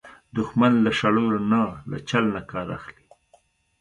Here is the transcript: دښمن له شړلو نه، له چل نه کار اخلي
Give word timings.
دښمن 0.35 0.73
له 0.85 0.91
شړلو 0.99 1.37
نه، 1.51 1.61
له 1.91 1.97
چل 2.09 2.23
نه 2.35 2.41
کار 2.51 2.67
اخلي 2.77 3.05